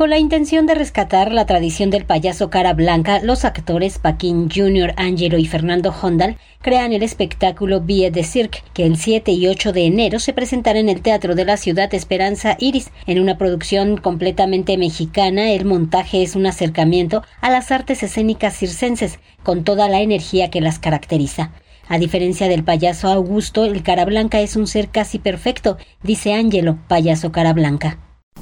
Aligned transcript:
Con 0.00 0.08
la 0.08 0.18
intención 0.18 0.64
de 0.64 0.74
rescatar 0.74 1.30
la 1.30 1.44
tradición 1.44 1.90
del 1.90 2.06
payaso 2.06 2.48
cara 2.48 2.72
blanca, 2.72 3.20
los 3.22 3.44
actores 3.44 3.98
Paquín 3.98 4.48
Jr., 4.48 4.94
Angelo 4.96 5.36
y 5.36 5.44
Fernando 5.44 5.92
Hondal 5.92 6.38
crean 6.62 6.94
el 6.94 7.02
espectáculo 7.02 7.82
Vie 7.82 8.10
de 8.10 8.24
Cirque, 8.24 8.62
que 8.72 8.86
el 8.86 8.96
7 8.96 9.30
y 9.32 9.46
8 9.46 9.74
de 9.74 9.84
enero 9.84 10.18
se 10.18 10.32
presentará 10.32 10.78
en 10.78 10.88
el 10.88 11.02
Teatro 11.02 11.34
de 11.34 11.44
la 11.44 11.58
Ciudad 11.58 11.92
Esperanza 11.92 12.56
Iris. 12.58 12.90
En 13.06 13.20
una 13.20 13.36
producción 13.36 13.98
completamente 13.98 14.78
mexicana, 14.78 15.50
el 15.50 15.66
montaje 15.66 16.22
es 16.22 16.34
un 16.34 16.46
acercamiento 16.46 17.22
a 17.42 17.50
las 17.50 17.70
artes 17.70 18.02
escénicas 18.02 18.56
circenses, 18.56 19.18
con 19.42 19.64
toda 19.64 19.90
la 19.90 20.00
energía 20.00 20.48
que 20.48 20.62
las 20.62 20.78
caracteriza. 20.78 21.52
A 21.88 21.98
diferencia 21.98 22.48
del 22.48 22.64
payaso 22.64 23.08
Augusto, 23.08 23.66
el 23.66 23.82
cara 23.82 24.06
blanca 24.06 24.40
es 24.40 24.56
un 24.56 24.66
ser 24.66 24.88
casi 24.88 25.18
perfecto, 25.18 25.76
dice 26.02 26.32
Angelo, 26.32 26.78
payaso 26.88 27.32
cara 27.32 27.52
blanca 27.52 27.98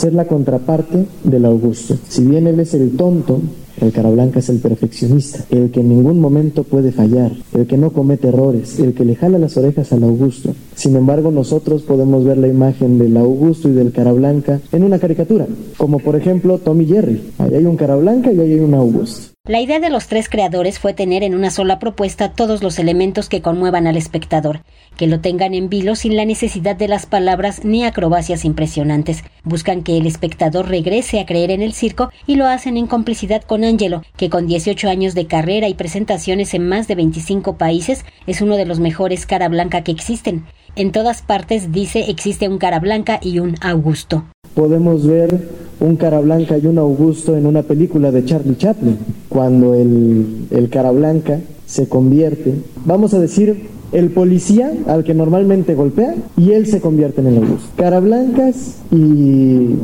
ser 0.00 0.14
la 0.14 0.24
contraparte 0.24 1.06
del 1.24 1.44
Augusto. 1.44 1.96
Si 2.08 2.24
bien 2.24 2.46
él 2.46 2.58
es 2.60 2.72
el 2.72 2.96
tonto, 2.96 3.40
el 3.80 3.92
cara 3.92 4.10
blanca 4.10 4.38
es 4.38 4.48
el 4.48 4.58
perfeccionista, 4.58 5.44
el 5.50 5.70
que 5.70 5.80
en 5.80 5.90
ningún 5.90 6.20
momento 6.20 6.64
puede 6.64 6.90
fallar, 6.90 7.32
el 7.52 7.66
que 7.66 7.76
no 7.76 7.90
comete 7.90 8.28
errores, 8.28 8.78
el 8.78 8.94
que 8.94 9.04
le 9.04 9.14
jala 9.14 9.38
las 9.38 9.56
orejas 9.58 9.92
al 9.92 10.04
Augusto. 10.04 10.54
Sin 10.74 10.96
embargo, 10.96 11.30
nosotros 11.30 11.82
podemos 11.82 12.24
ver 12.24 12.38
la 12.38 12.48
imagen 12.48 12.98
del 12.98 13.16
Augusto 13.16 13.68
y 13.68 13.72
del 13.72 13.92
cara 13.92 14.12
blanca 14.12 14.60
en 14.72 14.84
una 14.84 14.98
caricatura, 14.98 15.46
como 15.76 15.98
por 15.98 16.16
ejemplo 16.16 16.58
Tommy 16.58 16.86
Jerry. 16.86 17.20
Ahí 17.38 17.54
hay 17.54 17.64
un 17.66 17.76
cara 17.76 17.96
blanca 17.96 18.32
y 18.32 18.40
ahí 18.40 18.52
hay 18.52 18.60
un 18.60 18.74
Augusto. 18.74 19.30
La 19.50 19.60
idea 19.60 19.80
de 19.80 19.90
los 19.90 20.06
tres 20.06 20.28
creadores 20.28 20.78
fue 20.78 20.94
tener 20.94 21.24
en 21.24 21.34
una 21.34 21.50
sola 21.50 21.80
propuesta 21.80 22.30
todos 22.30 22.62
los 22.62 22.78
elementos 22.78 23.28
que 23.28 23.42
conmuevan 23.42 23.88
al 23.88 23.96
espectador, 23.96 24.60
que 24.96 25.08
lo 25.08 25.18
tengan 25.18 25.54
en 25.54 25.68
vilo 25.68 25.96
sin 25.96 26.14
la 26.14 26.24
necesidad 26.24 26.76
de 26.76 26.86
las 26.86 27.06
palabras 27.06 27.64
ni 27.64 27.82
acrobacias 27.82 28.44
impresionantes. 28.44 29.24
Buscan 29.42 29.82
que 29.82 29.98
el 29.98 30.06
espectador 30.06 30.68
regrese 30.68 31.18
a 31.18 31.26
creer 31.26 31.50
en 31.50 31.62
el 31.62 31.72
circo 31.72 32.10
y 32.28 32.36
lo 32.36 32.46
hacen 32.46 32.76
en 32.76 32.86
complicidad 32.86 33.42
con 33.42 33.64
Angelo, 33.64 34.02
que 34.16 34.30
con 34.30 34.46
18 34.46 34.88
años 34.88 35.16
de 35.16 35.26
carrera 35.26 35.66
y 35.66 35.74
presentaciones 35.74 36.54
en 36.54 36.68
más 36.68 36.86
de 36.86 36.94
25 36.94 37.56
países 37.56 38.04
es 38.28 38.42
uno 38.42 38.56
de 38.56 38.66
los 38.66 38.78
mejores 38.78 39.26
cara 39.26 39.48
blanca 39.48 39.82
que 39.82 39.90
existen. 39.90 40.44
En 40.76 40.92
todas 40.92 41.22
partes 41.22 41.72
dice 41.72 42.08
existe 42.08 42.48
un 42.48 42.58
cara 42.58 42.78
blanca 42.78 43.18
y 43.20 43.40
un 43.40 43.56
Augusto. 43.62 44.22
Podemos 44.54 45.04
ver 45.04 45.48
un 45.80 45.96
cara 45.96 46.20
blanca 46.20 46.56
y 46.56 46.66
un 46.66 46.78
Augusto 46.78 47.36
en 47.36 47.46
una 47.46 47.62
película 47.62 48.12
de 48.12 48.24
Charlie 48.24 48.56
Chaplin, 48.56 48.96
cuando 49.30 49.74
el, 49.74 50.48
el 50.50 50.68
cara 50.68 50.90
blanca 50.90 51.40
se 51.64 51.88
convierte, 51.88 52.56
vamos 52.84 53.14
a 53.14 53.18
decir, 53.18 53.68
el 53.92 54.10
policía 54.10 54.72
al 54.86 55.04
que 55.04 55.14
normalmente 55.14 55.74
golpea 55.74 56.14
y 56.36 56.52
él 56.52 56.66
se 56.66 56.80
convierte 56.80 57.20
en 57.20 57.28
el 57.28 57.36
Augusto. 57.38 57.68
Cara 57.76 58.00
blancas 58.00 58.76
y 58.92 59.76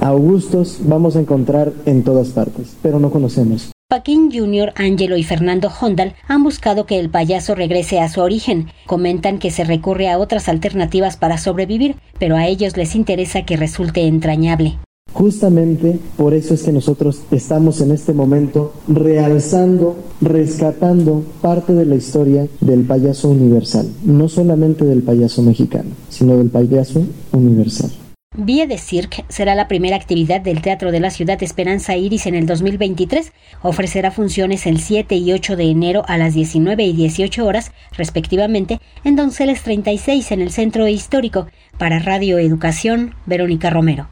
Augustos 0.00 0.78
vamos 0.84 1.16
a 1.16 1.20
encontrar 1.20 1.72
en 1.86 2.04
todas 2.04 2.28
partes, 2.28 2.76
pero 2.82 3.00
no 3.00 3.10
conocemos. 3.10 3.72
Paquín 3.88 4.30
Jr., 4.30 4.74
Angelo 4.76 5.16
y 5.16 5.24
Fernando 5.24 5.70
Hondal 5.80 6.14
han 6.26 6.44
buscado 6.44 6.84
que 6.84 6.98
el 6.98 7.08
payaso 7.08 7.54
regrese 7.54 8.00
a 8.00 8.10
su 8.10 8.20
origen. 8.20 8.68
Comentan 8.86 9.38
que 9.38 9.50
se 9.50 9.64
recurre 9.64 10.10
a 10.10 10.18
otras 10.18 10.46
alternativas 10.48 11.16
para 11.16 11.38
sobrevivir, 11.38 11.96
pero 12.18 12.36
a 12.36 12.46
ellos 12.46 12.76
les 12.76 12.94
interesa 12.94 13.46
que 13.46 13.56
resulte 13.56 14.06
entrañable. 14.06 14.76
Justamente 15.18 15.98
por 16.16 16.32
eso 16.32 16.54
es 16.54 16.62
que 16.62 16.70
nosotros 16.70 17.22
estamos 17.32 17.80
en 17.80 17.90
este 17.90 18.12
momento 18.12 18.72
realzando, 18.86 19.96
rescatando 20.20 21.24
parte 21.42 21.74
de 21.74 21.86
la 21.86 21.96
historia 21.96 22.46
del 22.60 22.84
payaso 22.84 23.28
universal, 23.28 23.88
no 24.04 24.28
solamente 24.28 24.84
del 24.84 25.02
payaso 25.02 25.42
mexicano, 25.42 25.90
sino 26.08 26.36
del 26.36 26.50
payaso 26.50 27.02
universal. 27.32 27.90
Vie 28.36 28.68
de 28.68 28.78
Cirque 28.78 29.24
será 29.28 29.56
la 29.56 29.66
primera 29.66 29.96
actividad 29.96 30.40
del 30.40 30.62
Teatro 30.62 30.92
de 30.92 31.00
la 31.00 31.10
Ciudad 31.10 31.42
Esperanza 31.42 31.96
Iris 31.96 32.26
en 32.26 32.36
el 32.36 32.46
2023. 32.46 33.32
Ofrecerá 33.62 34.12
funciones 34.12 34.66
el 34.66 34.78
7 34.78 35.16
y 35.16 35.32
8 35.32 35.56
de 35.56 35.64
enero 35.64 36.04
a 36.06 36.16
las 36.16 36.34
19 36.34 36.84
y 36.84 36.92
18 36.92 37.44
horas, 37.44 37.72
respectivamente, 37.96 38.78
en 39.02 39.16
Donceles 39.16 39.64
36 39.64 40.30
en 40.30 40.42
el 40.42 40.52
Centro 40.52 40.86
Histórico. 40.86 41.48
Para 41.76 41.98
Radio 41.98 42.38
Educación, 42.38 43.16
Verónica 43.26 43.70
Romero. 43.70 44.10